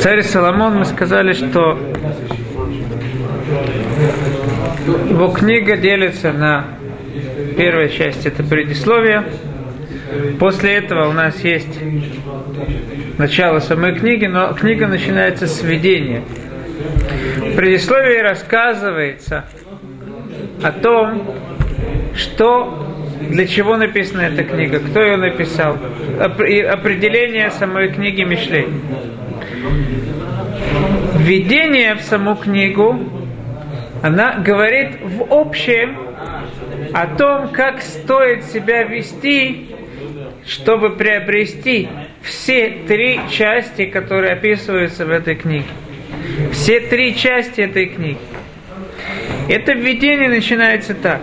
Царь 0.00 0.22
Соломон, 0.22 0.76
мы 0.76 0.84
сказали, 0.84 1.32
что 1.32 1.78
его 5.08 5.28
книга 5.28 5.78
делится 5.78 6.32
на 6.32 6.66
первая 7.56 7.88
часть, 7.88 8.26
это 8.26 8.42
предисловие. 8.42 9.24
После 10.38 10.74
этого 10.74 11.08
у 11.08 11.12
нас 11.12 11.42
есть 11.42 11.78
начало 13.16 13.60
самой 13.60 13.94
книги, 13.94 14.26
но 14.26 14.52
книга 14.52 14.86
начинается 14.86 15.46
с 15.46 15.62
введения. 15.62 16.22
В 17.38 17.56
предисловии 17.56 18.18
рассказывается 18.18 19.46
о 20.62 20.72
том, 20.72 21.22
что 22.14 22.95
для 23.28 23.46
чего 23.46 23.76
написана 23.76 24.22
эта 24.22 24.44
книга, 24.44 24.80
кто 24.80 25.02
ее 25.02 25.16
написал, 25.16 25.78
определение 26.18 27.50
самой 27.50 27.92
книги 27.92 28.22
Мишлей. 28.22 28.66
Введение 31.18 31.94
в 31.94 32.02
саму 32.02 32.36
книгу, 32.36 32.98
она 34.02 34.34
говорит 34.34 35.00
в 35.02 35.32
общем 35.32 35.96
о 36.92 37.06
том, 37.16 37.48
как 37.48 37.82
стоит 37.82 38.44
себя 38.44 38.84
вести, 38.84 39.70
чтобы 40.46 40.90
приобрести 40.90 41.88
все 42.22 42.70
три 42.86 43.20
части, 43.30 43.86
которые 43.86 44.32
описываются 44.34 45.04
в 45.04 45.10
этой 45.10 45.34
книге. 45.34 45.66
Все 46.52 46.80
три 46.80 47.16
части 47.16 47.60
этой 47.60 47.86
книги. 47.86 48.18
Это 49.48 49.72
введение 49.72 50.28
начинается 50.28 50.94
так. 50.94 51.20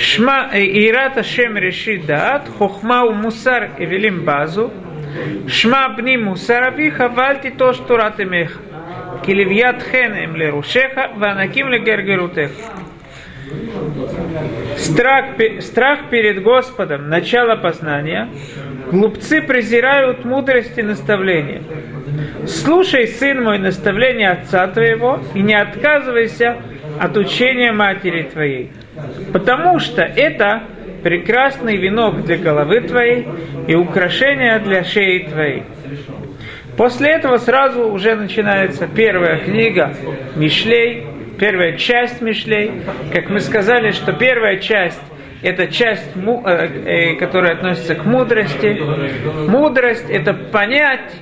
Шма 0.00 0.48
Ират 0.54 1.18
Ашем 1.18 1.58
решит 1.58 2.06
даат, 2.06 2.48
хохма 2.56 3.04
у 3.04 3.12
мусар 3.12 3.72
и 3.78 3.84
велим 3.84 4.24
базу, 4.24 4.72
шма 5.46 5.90
бни 5.90 6.16
мусар 6.16 6.62
авиха, 6.68 7.08
вальти 7.08 7.50
то, 7.50 7.74
что 7.74 7.98
рат 7.98 8.18
имеха. 8.18 8.58
Киливьят 9.26 9.82
хен 9.82 10.14
им 10.14 10.36
лерушеха, 10.36 11.10
ванаким 11.16 11.68
легергерутеха. 11.68 12.54
Страх, 14.78 15.24
страх 15.60 16.08
перед 16.08 16.42
Господом, 16.42 17.10
начало 17.10 17.56
познания. 17.56 18.30
Глупцы 18.90 19.42
презирают 19.42 20.24
мудрость 20.24 20.78
и 20.78 20.82
наставление. 20.82 21.62
Слушай, 22.46 23.06
сын 23.06 23.42
мой, 23.44 23.58
наставление 23.58 24.30
отца 24.30 24.66
твоего, 24.68 25.20
и 25.34 25.42
не 25.42 25.54
отказывайся 25.54 26.56
от 26.98 27.18
учения 27.18 27.72
матери 27.72 28.22
твоей 28.22 28.70
потому 29.32 29.78
что 29.78 30.02
это 30.02 30.62
прекрасный 31.02 31.76
венок 31.76 32.24
для 32.24 32.36
головы 32.36 32.80
твоей 32.82 33.26
и 33.66 33.74
украшение 33.74 34.58
для 34.58 34.84
шеи 34.84 35.26
твоей. 35.30 35.62
После 36.76 37.10
этого 37.10 37.38
сразу 37.38 37.88
уже 37.88 38.14
начинается 38.14 38.86
первая 38.86 39.38
книга 39.38 39.94
Мишлей, 40.36 41.06
первая 41.38 41.76
часть 41.76 42.20
Мишлей. 42.20 42.82
Как 43.12 43.28
мы 43.28 43.40
сказали, 43.40 43.90
что 43.90 44.12
первая 44.12 44.58
часть 44.58 45.00
это 45.42 45.68
часть, 45.68 46.06
э, 46.16 46.22
э, 46.22 47.14
которая 47.16 47.54
относится 47.54 47.94
к 47.94 48.04
мудрости. 48.04 48.80
Мудрость– 49.48 50.04
это 50.10 50.34
понять 50.34 51.12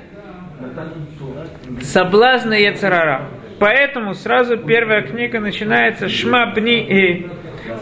соблазны 1.82 2.54
Ецарара. 2.54 3.28
Поэтому 3.60 4.14
сразу 4.14 4.56
первая 4.56 5.02
книга 5.02 5.40
начинается 5.40 6.08
«Шма 6.08 6.52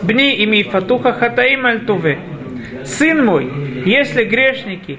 бни 0.02 0.34
ими 0.34 0.62
фатуха 0.62 1.12
хатаим 1.12 1.66
альтуве. 1.66 2.18
Сын 2.84 3.24
мой, 3.24 3.50
если 3.84 4.24
грешники 4.24 4.98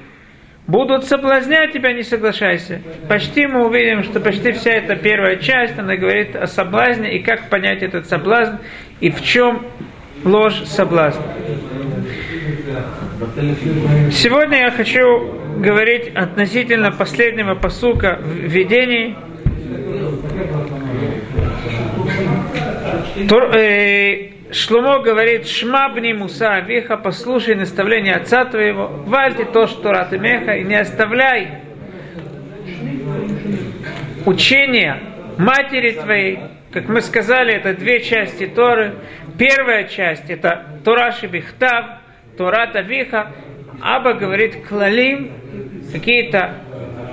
будут 0.68 1.06
соблазнять 1.06 1.72
тебя, 1.74 1.94
не 1.94 2.04
соглашайся. 2.04 2.82
Почти 3.08 3.48
мы 3.48 3.66
увидим, 3.66 4.04
что 4.04 4.20
почти 4.20 4.52
вся 4.52 4.72
эта 4.72 4.96
первая 4.96 5.38
часть, 5.38 5.80
она 5.80 5.96
говорит 5.96 6.36
о 6.36 6.48
соблазне 6.48 7.16
и 7.16 7.20
как 7.20 7.50
понять 7.50 7.82
этот 7.82 8.08
соблазн 8.08 8.56
и 9.00 9.10
в 9.10 9.22
чем 9.24 9.66
ложь 10.24 10.64
соблазна. 10.66 11.24
Сегодня 14.12 14.60
я 14.60 14.72
хочу 14.72 15.34
говорить 15.60 16.12
относительно 16.14 16.92
последнего 16.92 17.56
посука 17.56 18.20
в 18.22 18.30
видении. 18.30 19.16
Тур, 23.28 23.44
э, 23.56 24.37
Шлумо 24.52 25.00
говорит, 25.00 25.48
шмабни 25.48 26.14
муса 26.14 26.54
авиха, 26.54 26.96
послушай 26.98 27.56
наставление 27.56 28.16
отца 28.16 28.46
твоего, 28.46 28.88
вальте 28.88 29.44
то, 29.44 29.68
что 29.68 29.92
рат 29.92 30.14
меха, 30.14 30.54
и 30.54 30.64
не 30.64 30.76
оставляй 30.76 31.50
учения 34.26 35.00
матери 35.38 35.92
твоей. 35.92 36.40
Как 36.72 36.88
мы 36.88 37.02
сказали, 37.02 37.54
это 37.54 37.74
две 37.74 38.02
части 38.02 38.46
Торы. 38.46 38.96
Первая 39.38 39.86
часть 39.86 40.30
это 40.30 40.66
Тора 40.84 41.12
Шибихтав, 41.12 41.86
Тора 42.38 42.68
Тавиха. 42.68 43.34
Аба 43.82 44.14
говорит 44.14 44.66
клалим, 44.68 45.32
какие-то 45.92 46.56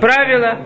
правила, 0.01 0.59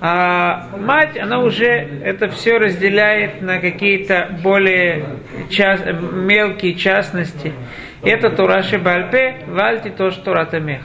а 0.00 0.68
мать, 0.78 1.18
она 1.18 1.40
уже 1.40 1.66
это 1.66 2.28
все 2.28 2.58
разделяет 2.58 3.42
на 3.42 3.58
какие-то 3.58 4.38
более 4.42 5.04
част, 5.50 5.84
мелкие 6.12 6.74
частности. 6.74 7.52
Это 8.02 8.30
Тураши 8.30 8.78
Бальпе, 8.78 9.44
Вальти 9.48 9.90
то, 9.90 10.10
что 10.10 10.32
Ратамех. 10.34 10.82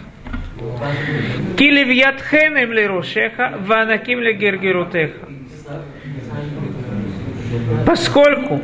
Килив 1.58 1.90
ядхенем 1.90 2.72
ли 2.72 2.88
рушеха, 2.88 3.54
ванаким 3.60 4.20
ли 4.20 4.34
гергерутеха. 4.34 5.28
Поскольку 7.86 8.62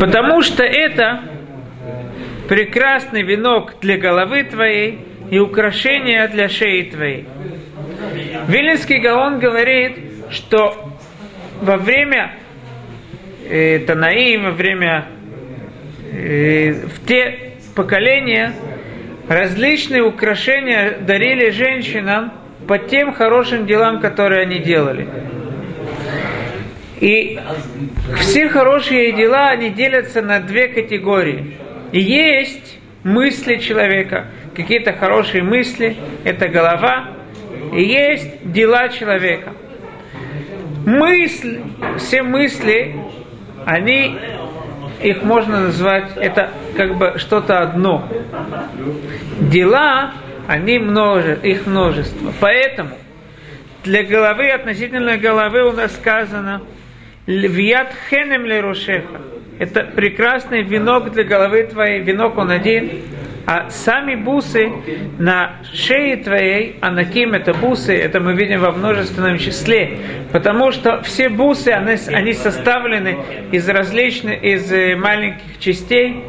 Потому 0.00 0.42
что 0.42 0.62
это 0.62 1.20
прекрасный 2.48 3.22
венок 3.22 3.74
для 3.80 3.98
головы 3.98 4.42
твоей 4.44 5.00
и 5.30 5.38
украшение 5.38 6.26
для 6.28 6.48
шеи 6.48 6.82
твоей. 6.82 7.26
Вилинский 8.48 8.98
Гаон 9.00 9.38
говорит, 9.38 9.98
что 10.30 10.90
во 11.60 11.76
время 11.76 12.32
э, 13.48 13.80
Танаим, 13.80 14.44
во 14.44 14.50
время 14.52 15.06
э, 16.10 16.72
в 16.72 17.06
те 17.06 17.52
поколения 17.74 18.54
различные 19.28 20.02
украшения 20.02 20.98
дарили 21.00 21.50
женщинам 21.50 22.32
по 22.66 22.78
тем 22.78 23.12
хорошим 23.12 23.66
делам, 23.66 24.00
которые 24.00 24.42
они 24.42 24.58
делали. 24.58 25.06
И 27.00 27.38
все 28.16 28.48
хорошие 28.48 29.12
дела, 29.12 29.50
они 29.50 29.70
делятся 29.70 30.22
на 30.22 30.40
две 30.40 30.68
категории– 30.68 31.58
есть 31.92 32.78
мысли 33.04 33.56
человека, 33.56 34.26
какие-то 34.54 34.92
хорошие 34.92 35.42
мысли, 35.42 35.96
это 36.24 36.48
голова, 36.48 37.10
и 37.72 37.82
есть 37.82 38.52
дела 38.52 38.88
человека. 38.88 39.52
Мысль, 40.84 41.60
все 41.98 42.22
мысли, 42.22 42.96
они, 43.66 44.16
их 45.02 45.22
можно 45.22 45.60
назвать, 45.60 46.16
это 46.16 46.50
как 46.76 46.96
бы 46.96 47.14
что-то 47.16 47.60
одно. 47.60 48.08
Дела, 49.40 50.12
они 50.46 50.78
множе, 50.78 51.38
их 51.42 51.66
множество. 51.66 52.32
Поэтому 52.40 52.96
для 53.84 54.02
головы, 54.02 54.50
относительно 54.50 55.16
головы 55.18 55.68
у 55.68 55.72
нас 55.72 55.94
сказано, 55.94 56.62
Львият 57.28 57.88
хенем 58.08 58.46
лерошеха. 58.46 59.20
Это 59.58 59.82
прекрасный 59.84 60.62
венок 60.62 61.12
для 61.12 61.24
головы 61.24 61.64
твоей. 61.64 62.00
Венок 62.02 62.38
он 62.38 62.50
один. 62.50 62.90
А 63.50 63.70
сами 63.70 64.14
бусы 64.14 64.70
на 65.18 65.56
шее 65.72 66.18
твоей, 66.18 66.76
анаким 66.82 67.32
это 67.32 67.54
бусы, 67.54 67.96
это 67.96 68.20
мы 68.20 68.34
видим 68.34 68.60
во 68.60 68.72
множественном 68.72 69.38
числе, 69.38 70.00
потому 70.32 70.70
что 70.70 71.00
все 71.00 71.30
бусы, 71.30 71.68
они, 71.68 71.96
они 72.14 72.34
составлены 72.34 73.16
из 73.50 73.66
различных, 73.66 74.42
из 74.42 74.70
э, 74.70 74.96
маленьких 74.96 75.58
частей. 75.60 76.24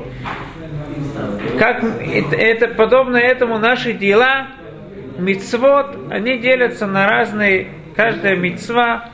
Как 1.59 1.83
это 1.83 2.69
подобно 2.69 3.17
этому 3.17 3.59
наши 3.59 3.91
дела, 3.91 4.47
мицвод, 5.17 5.97
они 6.09 6.37
делятся 6.37 6.87
на 6.87 7.05
разные, 7.05 7.67
каждая 7.97 8.37
мицва, 8.37 9.09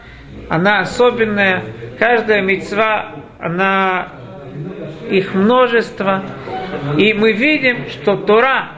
она 0.47 0.81
особенная, 0.81 1.63
каждая 1.97 2.43
мецва, 2.43 3.14
она 3.45 4.07
их 5.09 5.35
множество. 5.35 6.23
И 6.97 7.13
мы 7.13 7.31
видим, 7.33 7.89
что 7.89 8.15
Тора, 8.17 8.71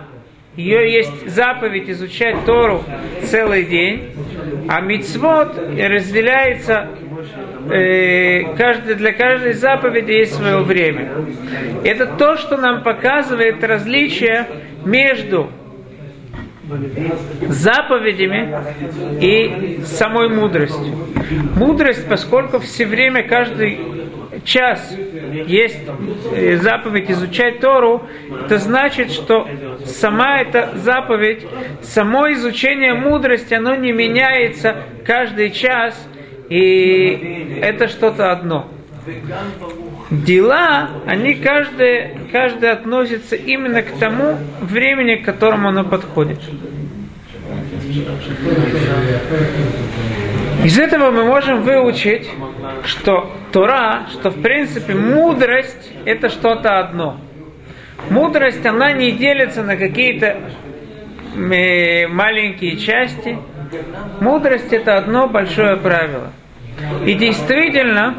ее 0.57 0.91
есть 0.91 1.29
заповедь 1.29 1.89
изучать 1.89 2.43
Тору 2.45 2.83
целый 3.23 3.63
день, 3.63 4.11
а 4.67 4.81
мицвод 4.81 5.57
разделяется 5.57 6.89
э, 7.71 8.55
каждый, 8.55 8.95
для 8.95 9.13
каждой 9.13 9.53
заповеди 9.53 10.11
есть 10.11 10.33
свое 10.33 10.57
время. 10.57 11.11
Это 11.85 12.05
то, 12.07 12.35
что 12.35 12.57
нам 12.57 12.83
показывает 12.83 13.63
различие 13.63 14.47
между 14.83 15.49
заповедями 17.47 18.53
и 19.21 19.79
самой 19.85 20.27
мудростью. 20.27 20.93
Мудрость, 21.55 22.05
поскольку 22.09 22.59
все 22.59 22.85
время, 22.85 23.23
каждый 23.23 23.97
час 24.43 24.95
есть 25.47 25.79
э, 26.31 26.57
заповедь 26.57 27.11
изучать 27.11 27.59
Тору, 27.59 28.07
это 28.45 28.57
значит, 28.57 29.11
что 29.11 29.47
сама 29.85 30.41
эта 30.41 30.71
заповедь, 30.75 31.45
само 31.81 32.31
изучение 32.33 32.93
мудрости, 32.93 33.53
оно 33.53 33.75
не 33.75 33.91
меняется 33.91 34.83
каждый 35.05 35.51
час, 35.51 35.95
и 36.49 37.59
это 37.61 37.87
что-то 37.87 38.31
одно. 38.31 38.69
Дела, 40.09 40.89
они 41.05 41.35
каждый, 41.35 42.17
каждый 42.31 42.71
относится 42.71 43.35
именно 43.35 43.81
к 43.81 43.97
тому 43.99 44.37
времени, 44.61 45.15
к 45.15 45.25
которому 45.25 45.69
оно 45.69 45.83
подходит. 45.83 46.39
Из 50.67 50.77
этого 50.77 51.11
мы 51.11 51.23
можем 51.23 51.61
выучить, 51.61 52.29
что 52.83 53.31
Тора, 53.53 54.07
что 54.11 54.31
в 54.31 54.41
принципе 54.41 54.95
мудрость 54.95 55.93
это 56.03 56.27
что-то 56.27 56.79
одно. 56.79 57.21
Мудрость, 58.09 58.65
она 58.65 58.91
не 58.91 59.13
делится 59.13 59.63
на 59.63 59.77
какие-то 59.77 60.41
э, 61.37 62.07
маленькие 62.07 62.75
части. 62.75 63.37
Мудрость 64.19 64.73
это 64.73 64.97
одно 64.97 65.29
большое 65.29 65.77
правило. 65.77 66.33
И 67.05 67.13
действительно, 67.13 68.15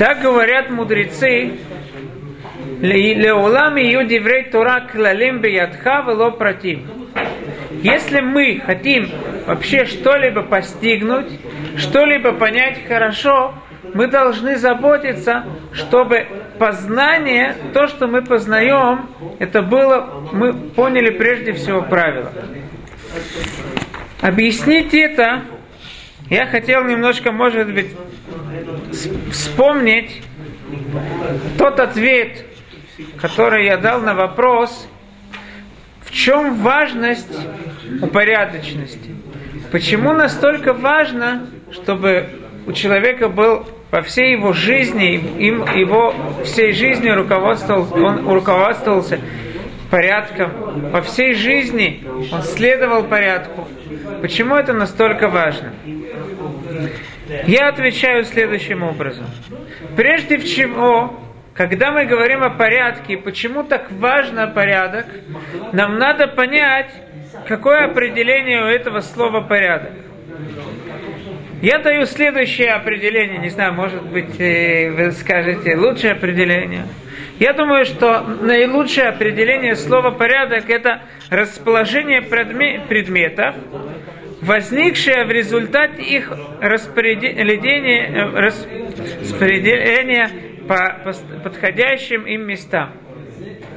так 0.00 0.20
говорят 0.20 0.68
мудрецы, 0.70 1.60
Леулам 2.80 3.76
ее 3.76 4.04
диврей 4.04 4.50
Тора 4.50 4.88
клалим 4.90 5.42
биядха 5.42 6.02
вело 6.08 6.32
против. 6.32 6.80
Если 7.82 8.20
мы 8.20 8.62
хотим 8.64 9.10
вообще 9.44 9.86
что-либо 9.86 10.42
постигнуть, 10.44 11.40
что-либо 11.76 12.32
понять 12.32 12.86
хорошо, 12.86 13.54
мы 13.92 14.06
должны 14.06 14.56
заботиться, 14.56 15.44
чтобы 15.72 16.26
познание, 16.60 17.56
то, 17.74 17.88
что 17.88 18.06
мы 18.06 18.22
познаем, 18.22 19.08
это 19.40 19.62
было, 19.62 20.28
мы 20.32 20.52
поняли 20.52 21.10
прежде 21.10 21.54
всего 21.54 21.82
правило. 21.82 22.32
Объяснить 24.20 24.94
это, 24.94 25.42
я 26.30 26.46
хотел 26.46 26.84
немножко, 26.84 27.32
может 27.32 27.74
быть, 27.74 27.96
вспомнить 29.32 30.22
тот 31.58 31.80
ответ, 31.80 32.44
который 33.20 33.66
я 33.66 33.76
дал 33.76 34.00
на 34.02 34.14
вопрос, 34.14 34.88
в 36.12 36.14
чем 36.14 36.56
важность 36.56 37.34
упорядоченности. 38.02 39.16
Почему 39.70 40.12
настолько 40.12 40.74
важно, 40.74 41.46
чтобы 41.72 42.28
у 42.66 42.72
человека 42.72 43.30
был 43.30 43.66
во 43.90 44.02
всей 44.02 44.32
его 44.32 44.52
жизни, 44.52 45.14
им, 45.14 45.64
его 45.74 46.14
всей 46.44 46.72
жизни 46.74 47.08
руководствовал, 47.08 47.88
он 47.94 48.28
руководствовался 48.28 49.20
порядком, 49.90 50.90
во 50.90 51.00
всей 51.00 51.32
жизни 51.32 52.04
он 52.30 52.42
следовал 52.42 53.04
порядку. 53.04 53.66
Почему 54.20 54.56
это 54.56 54.74
настолько 54.74 55.28
важно? 55.28 55.72
Я 57.46 57.68
отвечаю 57.68 58.26
следующим 58.26 58.82
образом. 58.82 59.24
Прежде 59.96 60.36
всего, 60.36 61.21
когда 61.62 61.92
мы 61.92 62.06
говорим 62.06 62.42
о 62.42 62.50
порядке, 62.50 63.16
почему 63.16 63.62
так 63.62 63.92
важно 63.92 64.48
порядок, 64.48 65.06
нам 65.72 65.96
надо 65.96 66.26
понять, 66.26 66.90
какое 67.46 67.84
определение 67.84 68.62
у 68.62 68.66
этого 68.66 68.98
слова 68.98 69.42
порядок. 69.42 69.92
Я 71.60 71.78
даю 71.78 72.06
следующее 72.06 72.72
определение, 72.72 73.38
не 73.38 73.48
знаю, 73.48 73.74
может 73.74 74.02
быть, 74.02 74.40
э, 74.40 74.90
вы 74.90 75.12
скажете 75.12 75.76
лучшее 75.76 76.14
определение. 76.14 76.86
Я 77.38 77.52
думаю, 77.52 77.84
что 77.84 78.22
наилучшее 78.22 79.10
определение 79.10 79.76
слова 79.76 80.10
порядок 80.10 80.68
это 80.68 81.02
расположение 81.30 82.22
предметов, 82.22 83.54
возникшее 84.40 85.24
в 85.26 85.30
результате 85.30 86.02
их 86.02 86.32
распределения, 86.60 88.08
э, 88.08 88.50
распределения 89.20 90.51
по 90.68 91.12
подходящим 91.42 92.24
им 92.26 92.46
местам. 92.46 92.92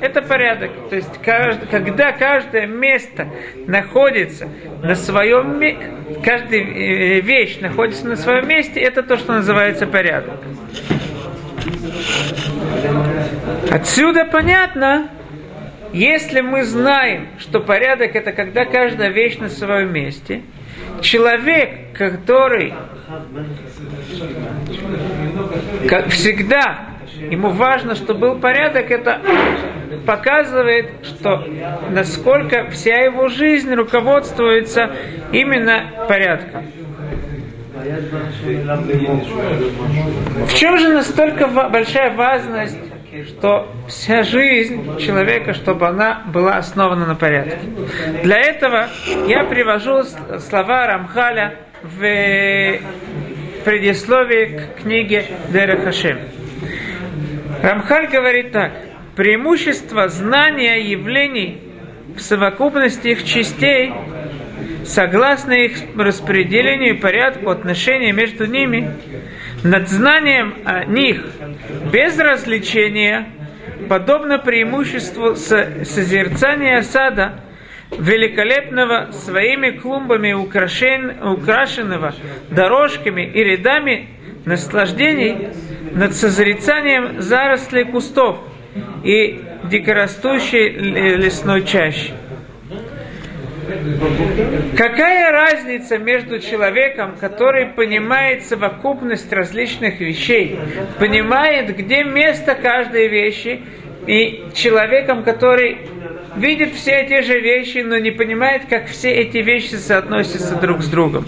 Это 0.02 0.22
порядок. 0.22 0.72
То 0.90 0.96
есть, 0.96 1.20
когда 1.22 2.12
каждое 2.12 2.68
место 2.68 3.28
находится 3.66 4.48
на 4.84 4.96
своем 4.96 5.58
месте, 5.60 5.92
каждая 6.24 6.60
э, 6.60 7.22
вещь 7.22 7.60
находится 7.60 8.08
на 8.08 8.16
своем 8.16 8.48
месте, 8.48 8.80
это 8.80 9.04
то, 9.04 9.18
что 9.18 9.34
называется 9.34 9.88
порядок. 9.88 10.36
Отсюда 13.72 14.26
понятно, 14.26 15.10
если 15.94 16.42
мы 16.42 16.64
знаем, 16.64 17.30
что 17.40 17.62
порядок 17.62 18.16
это 18.16 18.34
когда 18.34 18.66
каждая 18.66 19.10
вещь 19.10 19.38
на 19.38 19.50
своем 19.50 19.94
месте, 19.94 20.42
человек, 21.02 21.94
который 21.94 22.74
как 25.90 26.10
всегда 26.10 26.96
ему 27.20 27.50
важно, 27.50 27.96
чтобы 27.96 28.20
был 28.20 28.40
порядок, 28.40 28.92
это 28.92 29.22
показывает, 30.06 30.92
что 31.04 31.46
насколько 31.90 32.70
вся 32.70 32.96
его 32.98 33.28
жизнь 33.28 33.74
руководствуется 33.74 34.92
именно 35.32 36.06
порядком. 36.08 36.66
В 40.48 40.54
чем 40.54 40.78
же 40.78 40.90
настолько 40.90 41.48
большая 41.48 42.12
важность, 42.16 42.78
что 43.28 43.72
вся 43.88 44.24
жизнь 44.24 44.98
человека, 44.98 45.54
чтобы 45.54 45.88
она 45.88 46.24
была 46.28 46.58
основана 46.58 47.06
на 47.06 47.16
порядке? 47.16 47.60
Для 48.24 48.40
этого 48.40 48.88
я 49.28 49.44
привожу 49.46 50.04
слова 50.40 50.88
Рамхаля 50.88 51.60
в 51.84 52.02
предисловии 53.66 54.60
к 54.60 54.84
книге 54.84 55.26
Дера 55.52 55.78
Хашем. 55.78 56.20
Рамхаль 57.64 58.08
говорит 58.08 58.52
так. 58.52 58.72
Преимущество 59.16 60.08
знания 60.08 60.88
явлений 60.88 61.62
в 62.16 62.22
совокупности 62.22 63.08
их 63.08 63.26
частей, 63.26 63.92
согласно 64.86 65.54
их 65.54 65.78
распределению 65.98 66.96
и 66.96 67.00
порядку 67.00 67.50
отношений 67.50 68.12
между 68.12 68.46
ними, 68.46 68.92
над 69.64 69.90
знанием 69.90 70.54
о 70.64 70.86
них 70.86 71.26
без 71.92 72.20
развлечения, 72.20 73.30
подобно 73.90 74.38
преимуществу 74.38 75.36
созерцания 75.36 76.82
сада, 76.84 77.40
великолепного 77.92 79.12
своими 79.12 79.72
клумбами 79.72 80.34
украшен, 80.34 81.24
украшенного 81.24 82.14
дорожками 82.50 83.22
и 83.22 83.44
рядами 83.44 84.10
наслаждений 84.46 85.50
над 85.94 86.16
созерцанием 86.16 87.22
зарослей 87.22 87.86
кустов 87.86 88.40
и 89.04 89.42
дикорастущей 89.64 90.70
лесной 90.70 91.64
чащи. 91.66 92.12
Какая 94.78 95.32
разница 95.32 95.98
между 95.98 96.40
человеком, 96.40 97.16
который 97.20 97.68
понимает 97.68 98.46
совокупность 98.46 99.32
различных 99.34 100.00
вещей, 100.00 100.60
понимает, 101.00 101.76
где 101.76 102.04
место 102.04 102.54
каждой 102.54 103.08
вещи, 103.08 103.62
и 104.06 104.44
человеком, 104.54 105.24
который 105.24 105.80
видит 106.38 106.74
все 106.74 107.06
те 107.08 107.22
же 107.22 107.40
вещи, 107.40 107.80
но 107.80 107.98
не 107.98 108.12
понимает, 108.12 108.64
как 108.70 108.88
все 108.88 109.12
эти 109.12 109.38
вещи 109.38 109.76
соотносятся 109.76 110.56
друг 110.56 110.82
с 110.82 110.88
другом. 110.88 111.26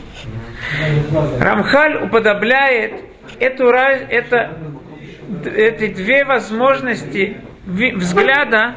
Рамхаль 1.40 2.04
уподобляет 2.04 2.94
эту, 3.40 3.70
это, 3.70 4.58
эти 5.46 5.88
две 5.94 6.26
возможности 6.26 7.38
взгляда 7.66 8.76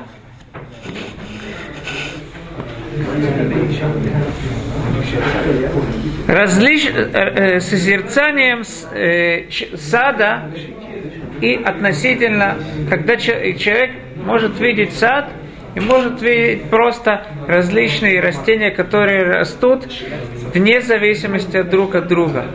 различ, 6.29 6.87
э, 6.87 7.11
э, 7.13 7.61
созерцанием 7.61 8.63
э, 8.93 9.49
сада 9.77 10.51
и 11.41 11.55
относительно, 11.55 12.57
когда 12.89 13.17
человек 13.17 13.91
может 14.17 14.61
видеть 14.61 14.93
сад 14.93 15.31
и 15.75 15.81
может 15.81 16.21
видеть 16.23 16.65
просто 16.65 17.27
различные 17.47 18.21
растения, 18.21 18.71
которые 18.71 19.25
растут 19.25 19.87
вне 20.55 20.81
зависимости 20.81 21.57
от 21.57 21.71
друг 21.71 21.95
от 21.95 22.09
друга. 22.09 22.47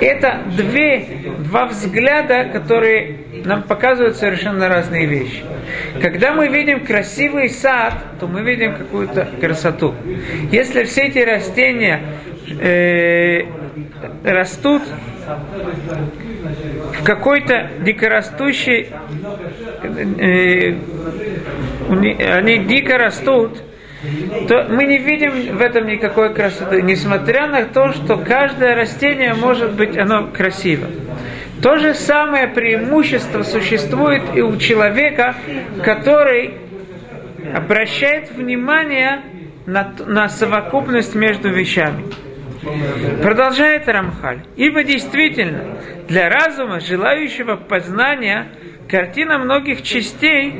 Это 0.00 0.42
две, 0.56 1.06
два 1.38 1.66
взгляда, 1.66 2.44
которые 2.52 3.18
нам 3.44 3.62
показывают 3.62 4.16
совершенно 4.16 4.68
разные 4.68 5.06
вещи. 5.06 5.42
Когда 6.00 6.32
мы 6.32 6.48
видим 6.48 6.84
красивый 6.84 7.50
сад, 7.50 7.94
то 8.20 8.26
мы 8.26 8.42
видим 8.42 8.74
какую-то 8.74 9.28
красоту. 9.40 9.94
Если 10.50 10.84
все 10.84 11.02
эти 11.02 11.18
растения 11.18 12.02
э, 12.60 13.42
растут 14.24 14.82
в 16.98 17.04
какой-то 17.04 17.70
дикорастущей, 17.80 18.88
э, 19.82 20.74
они 21.88 22.58
дико 22.64 22.98
растут, 22.98 23.62
то 24.48 24.66
мы 24.70 24.84
не 24.84 24.98
видим 24.98 25.56
в 25.56 25.60
этом 25.60 25.86
никакой 25.86 26.32
красоты, 26.32 26.82
несмотря 26.82 27.48
на 27.48 27.64
то, 27.64 27.92
что 27.92 28.16
каждое 28.16 28.74
растение 28.74 29.34
может 29.34 29.72
быть, 29.74 29.96
оно 29.96 30.28
красиво. 30.28 30.86
То 31.62 31.76
же 31.78 31.94
самое 31.94 32.46
преимущество 32.46 33.42
существует 33.42 34.22
и 34.34 34.42
у 34.42 34.56
человека, 34.56 35.34
который 35.82 36.54
обращает 37.52 38.30
внимание 38.30 39.22
на, 39.66 39.92
на 40.06 40.28
совокупность 40.28 41.16
между 41.16 41.50
вещами. 41.50 42.04
Продолжает 43.22 43.88
Рамхаль. 43.88 44.40
Ибо 44.56 44.84
действительно, 44.84 45.78
для 46.08 46.28
разума, 46.28 46.80
желающего 46.80 47.56
познания, 47.56 48.48
картина 48.88 49.38
многих 49.38 49.82
частей, 49.82 50.54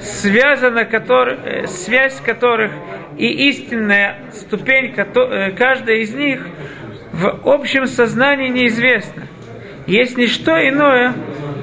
связана 0.00 0.84
который, 0.84 1.38
э, 1.44 1.66
связь 1.66 2.20
которых 2.20 2.72
и 3.16 3.48
истинная 3.48 4.18
ступень 4.32 4.94
э, 4.96 5.50
каждой 5.52 6.02
из 6.02 6.14
них 6.14 6.46
в 7.12 7.48
общем 7.48 7.86
сознании 7.86 8.48
неизвестна. 8.48 9.22
Есть 9.86 10.16
не 10.16 10.26
что 10.26 10.52
иное, 10.52 11.14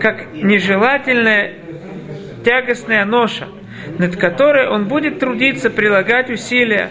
как 0.02 0.34
нежелательная 0.34 1.54
тягостная 2.44 3.06
ноша, 3.06 3.48
над 4.00 4.16
которой 4.16 4.68
он 4.68 4.88
будет 4.88 5.20
трудиться, 5.20 5.70
прилагать 5.70 6.30
усилия, 6.30 6.90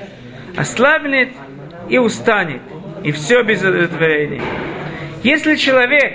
ослабнет 0.56 1.30
и 1.88 1.99
устанет, 1.99 2.61
и 3.02 3.12
все 3.12 3.42
без 3.42 3.61
удовлетворения. 3.61 4.42
Если 5.22 5.56
человек 5.56 6.14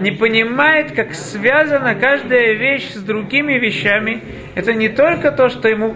не 0.00 0.10
понимает, 0.10 0.92
как 0.92 1.14
связана 1.14 1.94
каждая 1.94 2.52
вещь 2.52 2.90
с 2.90 3.02
другими 3.02 3.54
вещами, 3.54 4.22
это 4.54 4.72
не 4.72 4.88
только 4.88 5.30
то, 5.32 5.48
что 5.48 5.68
ему 5.68 5.94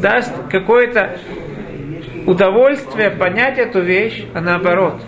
даст 0.00 0.32
какое-то 0.50 1.18
удовольствие 2.26 3.10
понять 3.10 3.58
эту 3.58 3.80
вещь, 3.80 4.24
а 4.34 4.40
наоборот. 4.40 5.00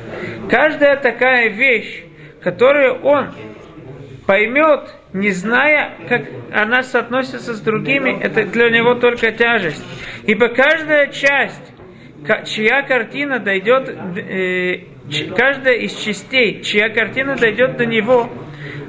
Каждая 0.48 0.96
такая 0.96 1.48
вещь, 1.48 2.04
которую 2.40 3.00
он 3.02 3.28
поймет, 4.26 4.94
не 5.12 5.30
зная, 5.30 5.92
как 6.08 6.22
она 6.52 6.82
соотносится 6.82 7.54
с 7.54 7.60
другими, 7.60 8.18
это 8.20 8.44
для 8.44 8.70
него 8.70 8.94
только 8.94 9.32
тяжесть. 9.32 9.82
Ибо 10.24 10.48
каждая 10.48 11.08
часть, 11.08 11.72
чья 12.44 12.82
картина 12.82 13.38
дойдет, 13.38 13.88
э, 13.88 14.84
каждая 15.36 15.76
из 15.76 15.94
частей, 15.94 16.62
чья 16.62 16.88
картина 16.88 17.36
дойдет 17.36 17.76
до 17.76 17.86
него, 17.86 18.30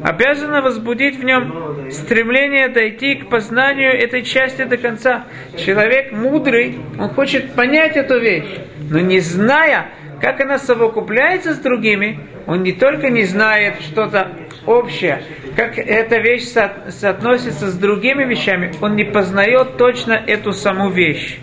обязана 0.04 0.62
возбудить 0.62 1.18
в 1.18 1.24
нем 1.24 1.92
стремление 1.92 2.70
дойти 2.70 3.16
к 3.16 3.30
познанию 3.30 3.92
этой 3.92 4.24
части 4.24 4.64
до 4.64 4.78
конца. 4.78 5.26
Человек 5.58 6.12
мудрый, 6.12 6.80
он 6.98 7.10
хочет 7.10 7.54
понять 7.54 7.98
эту 7.98 8.20
вещь, 8.20 8.50
но 8.90 9.00
не 9.00 9.20
зная, 9.20 9.92
как 10.22 10.42
она 10.42 10.58
совокупляется 10.58 11.54
с 11.54 11.60
другими, 11.60 12.20
он 12.46 12.64
не 12.64 12.74
только 12.74 13.10
не 13.10 13.24
знает 13.24 13.82
что-то 13.82 14.32
общее, 14.66 15.24
как 15.56 15.78
эта 15.78 16.18
вещь 16.18 16.46
со- 16.46 16.86
соотносится 16.90 17.70
с 17.70 17.78
другими 17.78 18.24
вещами, 18.24 18.72
он 18.82 18.96
не 18.96 19.04
познает 19.04 19.78
точно 19.78 20.14
эту 20.14 20.52
саму 20.52 20.90
вещь. 20.90 21.40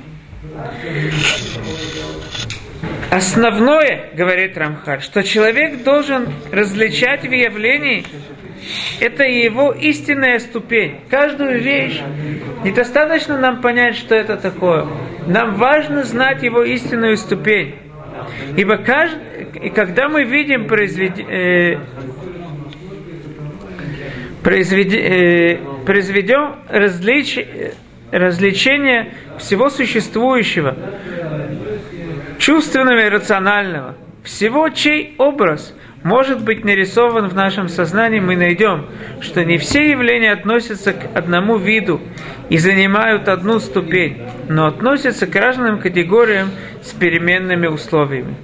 Основное, 3.10 4.10
говорит 4.14 4.58
Рамхаль, 4.58 5.00
что 5.00 5.22
человек 5.22 5.82
должен 5.84 6.28
различать 6.52 7.22
в 7.22 7.30
явлении, 7.30 8.04
это 9.00 9.24
его 9.24 9.72
истинная 9.72 10.38
ступень. 10.38 11.00
Каждую 11.08 11.60
вещь 11.60 12.00
недостаточно 12.64 13.38
нам 13.38 13.60
понять, 13.60 13.96
что 13.96 14.14
это 14.14 14.36
такое. 14.36 14.86
Нам 15.26 15.54
важно 15.54 16.04
знать 16.04 16.42
его 16.42 16.62
истинную 16.62 17.16
ступень. 17.16 17.76
Ибо 18.56 18.78
кажд... 18.78 19.16
когда 19.74 20.08
мы 20.08 20.24
видим 20.24 20.66
произвед... 20.66 21.18
э... 21.18 21.78
Произвед... 24.42 24.92
э... 24.92 25.58
произведем 25.84 26.56
различ... 26.68 27.38
развлечение 28.10 29.12
всего 29.38 29.68
существующего, 29.68 30.76
чувственного 32.38 33.06
и 33.06 33.08
рационального, 33.08 33.96
всего, 34.22 34.68
чей 34.70 35.14
образ 35.18 35.74
может 36.02 36.44
быть 36.44 36.64
нарисован 36.64 37.28
в 37.28 37.34
нашем 37.34 37.68
сознании, 37.68 38.20
мы 38.20 38.36
найдем, 38.36 38.86
что 39.20 39.44
не 39.44 39.58
все 39.58 39.90
явления 39.90 40.32
относятся 40.32 40.92
к 40.92 41.16
одному 41.16 41.58
виду 41.58 42.00
и 42.48 42.58
занимают 42.58 43.28
одну 43.28 43.58
ступень, 43.58 44.22
но 44.48 44.66
относятся 44.66 45.26
к 45.26 45.34
разным 45.34 45.80
категориям 45.80 46.50
с 46.82 46.90
переменными 46.92 47.66
условиями. 47.66 48.36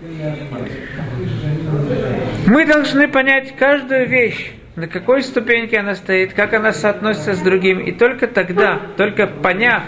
Мы 2.46 2.66
должны 2.66 3.06
понять 3.08 3.54
каждую 3.56 4.08
вещь, 4.08 4.52
на 4.74 4.88
какой 4.88 5.22
ступеньке 5.22 5.78
она 5.78 5.94
стоит, 5.94 6.32
как 6.32 6.54
она 6.54 6.72
соотносится 6.72 7.34
с 7.34 7.40
другим, 7.40 7.78
и 7.78 7.92
только 7.92 8.26
тогда, 8.26 8.80
только 8.96 9.26
поняв 9.26 9.82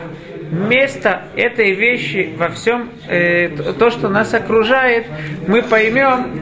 место 0.54 1.22
этой 1.36 1.72
вещи 1.72 2.32
во 2.36 2.48
всем, 2.48 2.90
э, 3.08 3.48
то, 3.78 3.90
что 3.90 4.08
нас 4.08 4.34
окружает, 4.34 5.06
мы 5.46 5.62
поймем 5.62 6.40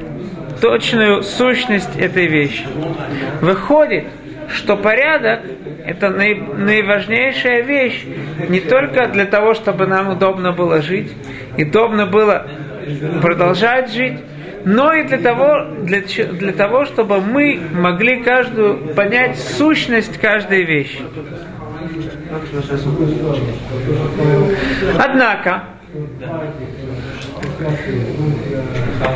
точную 0.61 1.23
сущность 1.23 1.97
этой 1.99 2.27
вещи. 2.27 2.65
Выходит, 3.41 4.05
что 4.49 4.77
порядок– 4.77 5.41
это 5.87 6.11
наиважнейшая 6.11 7.63
вещь 7.63 8.05
не 8.49 8.61
только 8.61 9.09
для 9.09 9.25
того, 9.25 9.55
чтобы 9.55 9.87
нам 9.87 10.11
удобно 10.11 10.53
было 10.53 10.83
жить, 10.83 11.13
и 11.57 11.65
удобно 11.65 12.07
было 12.07 12.47
продолжать 13.21 13.93
жить, 13.93 14.19
но 14.65 14.93
и 14.93 15.05
для 15.05 15.19
того, 15.19 15.67
для, 15.81 16.01
для 16.01 16.53
того, 16.53 16.85
чтобы 16.85 17.21
мы 17.21 17.61
могли 17.73 18.23
каждую 18.23 18.95
понять 18.95 19.39
сущность 19.39 20.21
каждой 20.21 20.63
вещи. 20.63 21.01
Однако, 24.99 25.65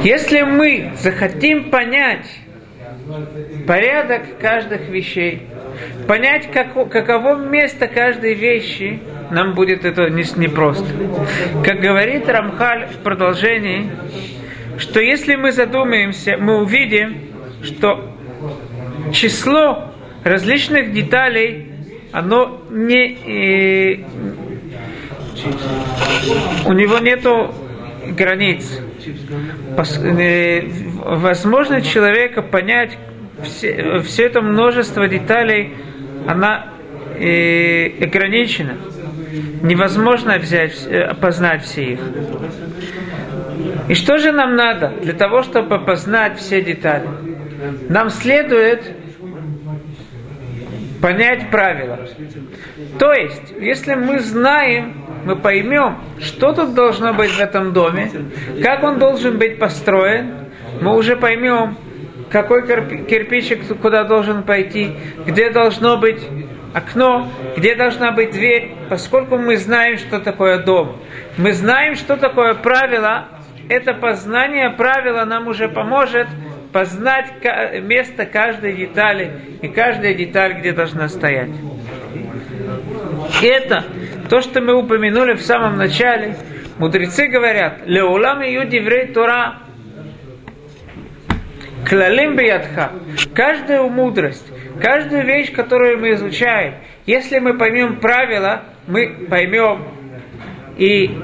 если 0.03 0.43
мы 0.43 0.93
захотим 0.97 1.71
понять 1.71 2.27
порядок 3.67 4.39
каждых 4.41 4.89
вещей, 4.89 5.47
понять, 6.07 6.51
как, 6.53 6.75
каково 6.91 7.37
место 7.37 7.87
каждой 7.87 8.35
вещи, 8.35 9.01
нам 9.31 9.55
будет 9.55 9.85
это 9.85 10.09
непросто. 10.09 10.87
Как 11.65 11.81
говорит 11.81 12.29
Рамхаль 12.29 12.87
в 12.87 12.99
продолжении, 13.03 13.91
что 14.79 15.01
если 15.01 15.37
мы 15.37 15.53
задумаемся, 15.53 16.37
мы 16.39 16.61
увидим, 16.61 17.19
что 17.63 18.13
число 19.13 19.93
различных 20.25 20.93
деталей, 20.93 21.73
оно 22.17 22.63
не, 22.71 23.13
э, 23.13 24.05
у 26.65 26.73
него 26.73 26.99
нету 26.99 27.55
границ. 28.07 28.81
Э, 30.03 30.63
возможно 31.05 31.83
человека 31.83 32.41
понять 32.41 32.97
все, 33.45 34.01
все 34.01 34.25
это 34.25 34.41
множество 34.41 35.07
деталей, 35.07 35.75
она 36.27 36.73
э, 37.17 38.03
ограничена. 38.03 38.79
Невозможно 39.61 40.39
взять, 40.39 40.87
э, 40.87 41.13
познать 41.21 41.65
все 41.65 41.93
их. 41.93 42.01
И 43.89 43.95
что 43.95 44.17
же 44.17 44.33
нам 44.33 44.57
надо 44.57 44.95
для 45.03 45.13
того, 45.13 45.43
чтобы 45.43 45.81
познать 45.81 46.39
все 46.39 46.63
детали? 46.63 47.09
Нам 47.91 48.09
следует 48.09 48.96
понять 51.01 51.51
правила. 51.51 51.99
То 52.99 53.13
есть, 53.13 53.53
если 53.59 53.95
мы 53.95 54.21
знаем, 54.21 55.05
мы 55.25 55.37
поймем, 55.37 55.99
что 56.21 56.53
тут 56.53 56.75
должно 56.75 57.13
быть 57.13 57.31
в 57.31 57.41
этом 57.41 57.73
доме, 57.73 58.11
как 58.63 58.83
он 58.83 58.99
должен 58.99 59.39
быть 59.39 59.59
построен, 59.59 60.35
мы 60.81 60.97
уже 60.97 61.17
поймем, 61.17 61.77
какой 62.31 62.67
кирпичик 62.67 63.79
куда 63.81 64.05
должен 64.05 64.43
пойти, 64.43 64.93
где 65.27 65.51
должно 65.51 65.97
быть 65.97 66.23
окно, 66.75 67.29
где 67.57 67.75
должна 67.75 68.13
быть 68.13 68.33
дверь, 68.33 68.75
поскольку 68.89 69.39
мы 69.39 69.57
знаем, 69.57 69.97
что 69.97 70.21
такое 70.21 70.59
дом. 70.59 71.01
Мы 71.39 71.53
знаем, 71.53 71.95
что 71.95 72.17
такое 72.17 72.55
правило, 72.55 73.29
это 73.69 73.95
познание 73.95 74.71
правила 74.71 75.25
нам 75.25 75.49
уже 75.49 75.69
поможет 75.69 76.29
познать 76.77 77.33
место 77.85 78.27
каждой 78.27 78.75
детали 78.75 79.31
и 79.63 79.69
каждая 79.69 80.13
деталь, 80.13 80.59
где 80.59 80.73
должна 80.73 81.09
стоять. 81.09 81.49
Это 83.43 83.83
то, 84.29 84.43
что 84.43 84.61
мы 84.61 84.75
упомянули 84.75 85.37
в 85.37 85.41
самом 85.41 85.79
начале. 85.79 86.37
Мудрецы 86.77 87.29
говорят, 87.29 87.87
«Леулам 87.87 88.43
и 88.43 88.53
юдиврей 88.53 89.07
Тора» 89.07 89.61
Клалим 91.89 92.37
биядха. 92.37 92.93
Каждую 93.33 93.89
мудрость, 93.89 94.47
каждую 94.79 95.25
вещь, 95.25 95.51
которую 95.53 95.99
мы 95.99 96.13
изучаем, 96.13 96.75
если 97.07 97.39
мы 97.39 97.57
поймем 97.57 98.01
правила, 98.01 98.65
мы 98.87 99.27
поймем 99.31 99.83
и 100.77 101.17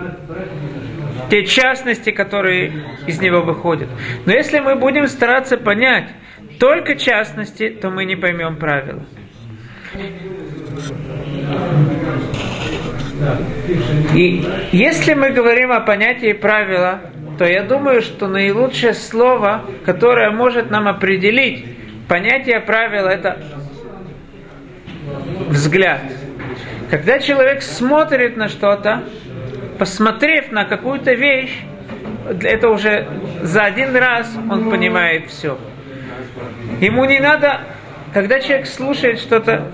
те 1.30 1.44
частности, 1.44 2.10
которые 2.10 2.72
из 3.06 3.20
него 3.20 3.42
выходят. 3.42 3.88
Но 4.26 4.32
если 4.32 4.60
мы 4.60 4.76
будем 4.76 5.06
стараться 5.06 5.56
понять 5.56 6.08
только 6.58 6.96
частности, 6.96 7.70
то 7.70 7.90
мы 7.90 8.04
не 8.04 8.16
поймем 8.16 8.56
правила. 8.56 9.04
И 14.14 14.44
если 14.72 15.14
мы 15.14 15.30
говорим 15.30 15.72
о 15.72 15.80
понятии 15.80 16.32
правила, 16.32 17.00
то 17.38 17.44
я 17.44 17.62
думаю, 17.62 18.02
что 18.02 18.28
наилучшее 18.28 18.94
слово, 18.94 19.64
которое 19.84 20.30
может 20.30 20.70
нам 20.70 20.88
определить 20.88 21.64
понятие 22.08 22.60
правила, 22.60 23.08
это 23.08 23.42
взгляд. 25.48 26.00
Когда 26.90 27.18
человек 27.18 27.62
смотрит 27.62 28.36
на 28.36 28.48
что-то, 28.48 29.04
посмотрев 29.82 30.52
на 30.52 30.64
какую-то 30.64 31.12
вещь, 31.12 31.58
это 32.44 32.68
уже 32.68 33.08
за 33.42 33.64
один 33.64 33.96
раз 33.96 34.32
он 34.48 34.70
понимает 34.70 35.26
все. 35.26 35.58
Ему 36.80 37.04
не 37.04 37.18
надо, 37.18 37.62
когда 38.14 38.38
человек 38.38 38.68
слушает 38.68 39.18
что-то, 39.18 39.72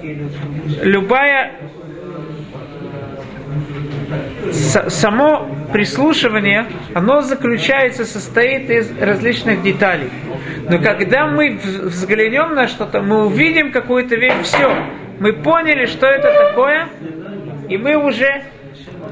любая 0.81 1.57
само 4.51 5.47
прислушивание, 5.75 6.65
оно 6.95 7.21
заключается, 7.21 8.07
состоит 8.07 8.71
из 8.71 8.91
различных 8.99 9.63
деталей. 9.63 10.11
Но 10.71 10.79
когда 10.79 11.27
мы 11.27 11.59
взглянем 11.61 12.55
на 12.55 12.67
что-то, 12.67 13.03
мы 13.03 13.27
увидим 13.27 13.73
какую-то 13.73 14.17
вещь, 14.17 14.41
все, 14.43 14.75
мы 15.21 15.35
поняли, 15.35 15.85
что 15.85 16.07
это 16.07 16.33
такое, 16.49 16.89
и 17.69 17.77
мы 17.77 17.97
уже, 17.97 18.45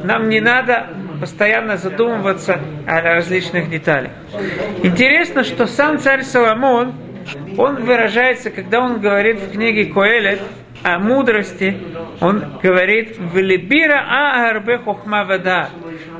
нам 0.06 0.28
не 0.28 0.40
надо 0.40 0.86
постоянно 1.20 1.76
задумываться 1.76 2.60
о 2.86 3.00
различных 3.00 3.68
деталях. 3.68 4.12
Интересно, 4.82 5.42
что 5.42 5.66
сам 5.66 5.98
царь 5.98 6.22
Соломон, 6.22 6.94
он 7.58 7.84
выражается, 7.84 8.50
когда 8.50 8.80
он 8.80 9.00
говорит 9.00 9.40
в 9.40 9.50
книге 9.50 9.86
Коэлет 9.86 10.40
о 10.84 10.98
мудрости, 10.98 11.76
он 12.20 12.44
говорит, 12.62 13.16
«Велибира 13.18 14.04
аарбе 14.08 14.78
хохма 14.78 15.24
вода». 15.24 15.70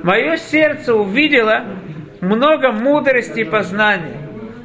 Мое 0.02 0.36
сердце 0.36 0.94
увидело 0.94 1.62
много 2.20 2.72
мудрости 2.72 3.40
и 3.40 3.44
познания. 3.44 4.18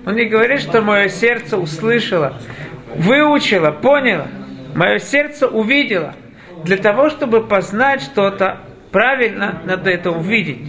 Он 0.06 0.16
не 0.16 0.26
говорит, 0.26 0.62
что 0.62 0.82
мое 0.82 1.10
сердце 1.10 1.58
услышало, 1.58 2.34
выучило, 2.96 3.70
поняло. 3.72 4.28
Мое 4.74 4.98
сердце 4.98 5.48
увидело. 5.48 6.16
Для 6.64 6.78
того, 6.78 7.10
чтобы 7.10 7.46
познать 7.46 8.02
что-то, 8.02 8.58
правильно 8.92 9.62
надо 9.66 9.90
это 9.90 10.12
увидеть. 10.12 10.60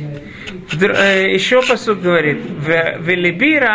Э, 0.81 1.33
еще 1.33 1.63
посуд 1.63 2.01
говорит, 2.01 2.41
«Велибира 3.01 3.69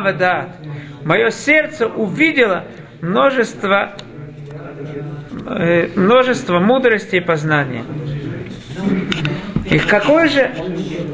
вода». 0.00 0.48
Мое 1.04 1.30
сердце 1.30 1.86
увидело 1.86 2.64
множество 3.02 3.94
Э, 5.46 5.88
множество 5.94 6.58
мудрости 6.58 7.16
и 7.16 7.20
познания. 7.20 7.84
И 9.66 9.78
какое 9.78 10.28
же 10.28 10.50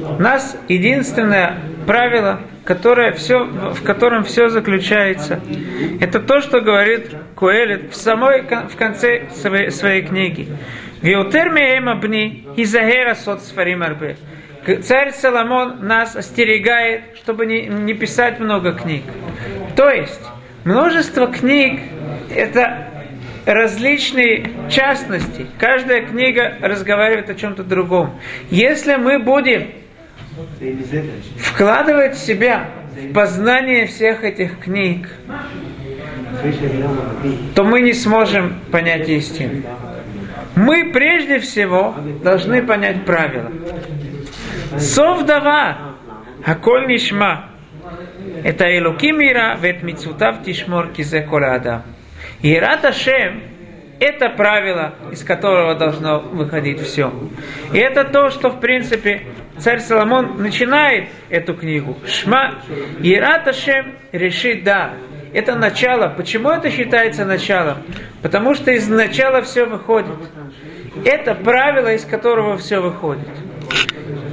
у 0.09 0.23
нас 0.23 0.57
единственное 0.69 1.59
правило, 1.85 2.41
которое 2.65 3.13
все, 3.13 3.45
в 3.45 3.83
котором 3.83 4.23
все 4.23 4.49
заключается, 4.49 5.41
это 6.01 6.21
то, 6.21 6.41
что 6.41 6.61
говорит 6.61 7.11
Куэлит 7.35 7.93
в 7.93 7.97
самой 7.97 8.43
в 8.43 8.77
конце 8.77 9.29
своей, 9.35 9.71
своей 9.71 10.03
книги. 10.03 10.49
Виутерми 11.03 11.79
эмабни 11.79 12.47
изагера 12.57 13.15
сот 13.15 13.43
сфарим 13.43 13.83
арбе. 13.83 14.17
Царь 14.83 15.13
Соломон 15.13 15.87
нас 15.87 16.15
остерегает, 16.15 17.17
чтобы 17.17 17.47
не, 17.47 17.67
не 17.67 17.95
писать 17.95 18.39
много 18.39 18.75
книг. 18.75 19.05
То 19.75 19.89
есть, 19.89 20.21
множество 20.65 21.27
книг– 21.29 21.81
это 22.35 22.89
различные 23.47 24.51
частности. 24.69 25.47
Каждая 25.59 26.03
книга 26.03 26.59
разговаривает 26.61 27.31
о 27.31 27.35
чем-то 27.35 27.65
другом. 27.65 28.21
Если 28.51 28.97
мы 28.97 29.19
будем 29.19 29.71
вкладывать 31.39 32.17
себя 32.17 32.69
в 32.95 33.15
познание 33.15 33.87
всех 33.87 34.25
этих 34.25 34.61
книг, 34.61 35.09
то 37.55 37.65
мы 37.65 37.81
не 37.81 37.95
сможем 37.95 38.61
понять 38.71 39.09
истину. 39.09 39.63
Мы 40.61 40.93
прежде 40.93 41.39
всего 41.39 41.95
должны 42.23 42.63
понять 42.63 43.07
правила. 43.07 43.51
Совдава, 44.77 45.97
Аколь 46.45 46.87
Нишма, 46.87 47.49
это 48.45 48.65
Элуки 48.77 49.11
мира, 49.11 49.57
вет 49.59 49.83
мицутав 49.83 50.43
тишмор 50.45 50.89
кизе 50.89 51.27
адам. 51.31 51.85
Ират 52.43 52.85
Ашем– 52.85 53.43
это 54.01 54.29
правило, 54.29 54.95
из 55.11 55.25
которого 55.25 55.77
должно 55.77 56.21
выходить 56.21 56.81
все. 56.83 57.11
И 57.73 57.79
это 57.79 58.05
то, 58.05 58.29
что, 58.29 58.51
в 58.51 58.61
принципе, 58.61 59.23
царь 59.59 59.81
Соломон 59.81 60.43
начинает 60.43 61.09
эту 61.31 61.55
книгу. 61.55 61.97
Шма 62.07 62.57
Ират 63.03 63.49
Ашем 63.49 63.95
решит 64.13 64.63
да. 64.65 64.93
Это 65.33 65.55
начало. 65.55 66.09
Почему 66.09 66.51
это 66.51 66.71
считается 66.71 67.25
началом? 67.25 67.79
Потому 68.23 68.55
что 68.55 68.71
из 68.71 68.89
начала 68.89 69.43
все 69.43 69.65
выходит. 69.65 70.17
Это 71.05 71.35
правило, 71.35 71.93
из 71.93 72.05
которого 72.05 72.57
все 72.59 72.81
выходит. 72.81 73.29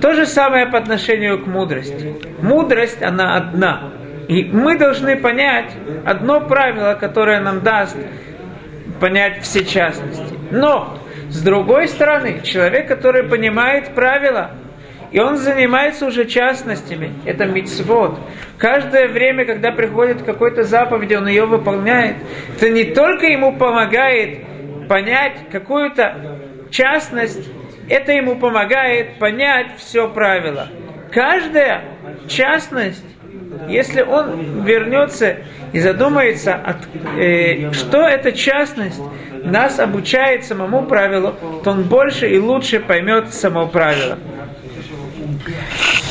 То 0.02 0.14
же 0.14 0.26
самое 0.26 0.66
по 0.68 0.78
отношению 0.78 1.44
к 1.44 1.48
мудрости. 1.48 2.16
Мудрость, 2.42 3.02
она 3.02 3.36
одна. 3.36 3.94
И 4.28 4.44
мы 4.44 4.78
должны 4.78 5.16
понять 5.16 5.72
одно 6.06 6.42
правило, 6.42 6.96
которое 6.96 7.40
нам 7.40 7.62
даст 7.62 7.98
понять 9.00 9.44
все 9.44 9.64
частности. 9.64 10.36
Но, 10.52 11.00
с 11.30 11.42
другой 11.42 11.88
стороны, 11.88 12.42
человек, 12.44 12.88
который 12.88 13.24
понимает 13.24 13.94
правила, 13.94 14.52
и 15.12 15.20
он 15.20 15.38
занимается 15.38 16.06
уже 16.06 16.26
частностями, 16.26 17.14
это 17.26 17.46
мицвод. 17.46 18.20
Каждое 18.58 19.08
время, 19.08 19.46
когда 19.46 19.72
приходит 19.72 20.24
какой-то 20.24 20.64
заповедь, 20.64 21.14
он 21.16 21.28
ее 21.28 21.46
выполняет. 21.46 22.18
Это 22.56 22.70
не 22.70 22.86
только 22.86 23.28
ему 23.28 23.56
помогает 23.58 24.40
понять 24.88 25.50
какую-то 25.52 26.40
частность, 26.70 27.50
это 27.90 28.12
ему 28.12 28.36
помогает 28.36 29.18
понять 29.20 29.78
все 29.78 30.10
правила. 30.10 30.68
Каждая 31.12 31.84
частность 32.28 33.06
если 33.68 34.02
он 34.02 34.64
вернется 34.64 35.38
и 35.74 35.80
задумается, 35.80 36.56
от, 36.56 36.78
э, 37.18 37.72
что 37.74 38.08
эта 38.08 38.32
частность 38.32 39.02
нас 39.44 39.80
обучает 39.80 40.46
самому 40.46 40.86
правилу, 40.86 41.36
то 41.64 41.72
он 41.72 41.84
больше 41.84 42.30
и 42.30 42.40
лучше 42.40 42.80
поймет 42.80 43.34
само 43.34 43.68
правило. 43.68 44.18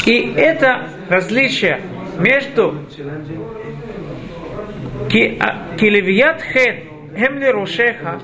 И 0.05 0.33
это 0.37 0.89
различие 1.09 1.81
между 2.19 2.87
килевият 5.11 6.43
хет 6.43 6.85
хемли 7.17 7.47
рушеха 7.47 8.21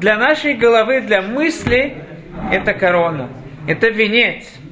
для 0.00 0.16
нашей 0.16 0.54
головы, 0.54 1.00
для 1.00 1.22
мысли, 1.22 1.94
это 2.50 2.72
корона, 2.74 3.28
это 3.66 3.88
венец– 3.88 4.46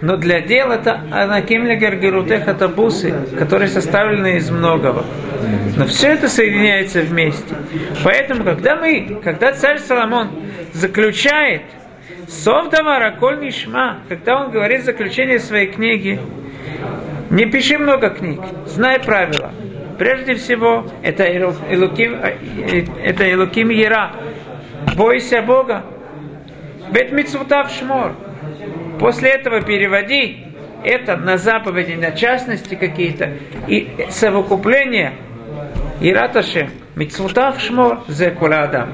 но 0.00 0.16
для 0.16 0.40
дел 0.40 0.70
это 0.70 1.02
анакимля 1.10 1.78
гаргерутех 1.78 2.48
это 2.48 2.68
бусы, 2.68 3.12
которые 3.38 3.68
составлены 3.68 4.36
из 4.36 4.50
многого. 4.50 5.04
Но 5.76 5.86
все 5.86 6.08
это 6.08 6.28
соединяется 6.28 7.02
вместе. 7.02 7.54
Поэтому, 8.02 8.44
когда 8.44 8.76
мы, 8.76 9.20
когда 9.22 9.52
царь 9.52 9.78
Соломон 9.78 10.30
заключает 10.72 11.62
Совдавара 12.30 13.10
Коль 13.18 13.40
Нишма, 13.40 13.98
когда 14.08 14.40
он 14.40 14.52
говорит 14.52 14.84
заключение 14.84 15.40
своей 15.40 15.66
книги, 15.66 16.20
не 17.28 17.44
пиши 17.46 17.76
много 17.76 18.10
книг, 18.10 18.40
знай 18.66 19.00
правила. 19.00 19.50
Прежде 19.98 20.36
всего, 20.36 20.86
это 21.02 21.24
Элуким, 21.24 22.14
это 22.14 23.30
Элуким 23.30 23.70
Ера. 23.70 24.12
Бойся 24.96 25.42
Бога. 25.42 25.84
Бет 26.92 27.12
Мицвутав 27.12 27.70
Шмор. 27.70 28.14
После 28.98 29.30
этого 29.30 29.60
переводи 29.60 30.46
это 30.84 31.16
на 31.16 31.36
заповеди, 31.36 31.94
на 31.94 32.12
частности 32.12 32.76
какие-то, 32.76 33.32
и 33.66 34.06
совокупление 34.08 35.14
Ираташем, 36.00 36.70
Мицвутав 36.94 37.60
Шмор, 37.60 38.04
Зекуля 38.08 38.62
Адам. 38.62 38.88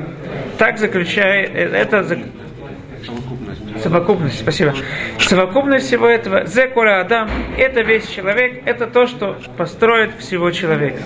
Так 0.59 0.79
заключает, 0.79 1.55
это 1.55 2.03
совокупность, 3.83 4.41
спасибо. 4.41 4.75
Совокупность 5.19 5.87
всего 5.87 6.07
этого, 6.07 6.47
Зекуля 6.47 7.01
Адам, 7.01 7.29
это 7.57 7.83
весь 7.83 8.09
человек, 8.09 8.63
это 8.67 8.87
то, 8.87 9.07
что 9.07 9.37
построит 9.57 10.17
всего 10.19 10.51
человека. 10.51 11.03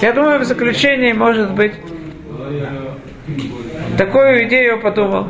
Я 0.00 0.12
думаю, 0.12 0.40
в 0.40 0.44
заключении, 0.44 1.12
может 1.12 1.52
быть, 1.52 1.72
такую 3.96 4.46
идею 4.46 4.80
подумал. 4.80 5.28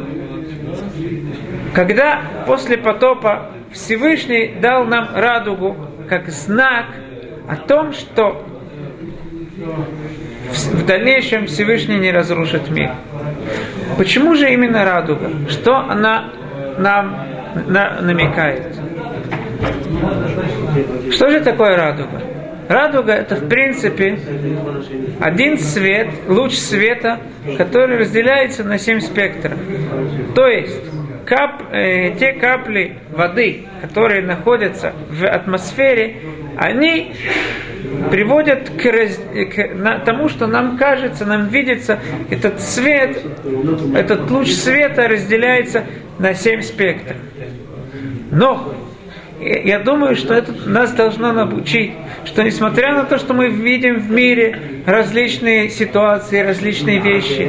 Когда 1.75 2.23
после 2.47 2.79
потопа 2.79 3.51
Всевышний 3.73 4.55
дал 4.61 4.85
нам 4.87 5.11
радугу 5.15 5.77
как 6.09 6.29
знак 6.29 6.87
о 7.49 7.57
том, 7.57 7.93
что 7.93 8.45
в 10.73 10.87
дальнейшем 10.87 11.47
Всевышний 11.47 11.99
не 11.99 12.11
разрушит 12.11 12.71
мир. 12.71 12.93
Почему 13.97 14.35
же 14.35 14.53
именно 14.53 14.85
радуга? 14.85 15.31
Что 15.49 15.77
она 15.77 16.31
нам 16.79 17.17
на, 17.67 18.01
намекает? 18.01 18.77
Что 21.13 21.31
же 21.31 21.41
такое 21.41 21.77
радуга? 21.77 22.23
Радуга 22.69 23.13
это 23.13 23.37
в 23.37 23.49
принципе 23.49 24.19
один 25.21 25.59
свет, 25.59 26.09
луч 26.29 26.55
света, 26.55 27.21
который 27.57 27.99
разделяется 27.99 28.65
на 28.65 28.79
семь 28.79 29.01
спектров. 29.01 29.59
То 30.35 30.47
есть 30.47 30.83
кап, 31.25 31.63
э, 31.73 32.13
те 32.19 32.33
капли 32.33 32.99
воды, 33.11 33.67
которые 33.81 34.23
находятся 34.23 34.93
в 35.11 35.25
атмосфере, 35.25 36.17
они 36.59 37.15
приводят 38.11 38.71
к, 38.71 38.85
раз, 38.87 39.21
к 39.55 40.05
тому, 40.05 40.29
что 40.29 40.47
нам 40.47 40.77
кажется, 40.77 41.25
нам 41.25 41.49
видится, 41.49 41.99
этот 42.31 42.61
свет, 42.61 43.23
этот 43.95 44.31
луч 44.31 44.51
света 44.51 45.09
разделяется 45.09 45.85
на 46.19 46.35
семь 46.35 46.63
спектров. 46.63 47.17
Но 48.31 48.75
я 49.41 49.79
думаю, 49.81 50.17
что 50.17 50.35
это 50.35 50.53
нас 50.67 50.93
должно 50.93 51.33
научить, 51.33 51.93
что 52.25 52.43
несмотря 52.43 52.95
на 52.95 53.05
то, 53.05 53.19
что 53.19 53.35
мы 53.35 53.49
видим 53.49 54.01
в 54.01 54.11
мире 54.11 54.83
различные 54.87 55.69
ситуации, 55.69 56.41
различные 56.41 57.01
вещи, 57.01 57.47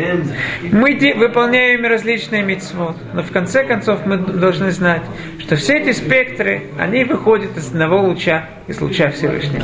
мы 0.71 0.97
выполняем 1.15 1.85
различные 1.85 2.43
митцвот, 2.43 2.97
но 3.13 3.23
в 3.23 3.31
конце 3.31 3.63
концов 3.63 4.05
мы 4.05 4.17
должны 4.17 4.71
знать, 4.71 5.03
что 5.39 5.55
все 5.55 5.77
эти 5.77 5.93
спектры, 5.93 6.63
они 6.77 7.05
выходят 7.05 7.55
из 7.55 7.69
одного 7.69 8.01
луча, 8.01 8.49
из 8.67 8.81
луча 8.81 9.09
Всевышнего. 9.11 9.63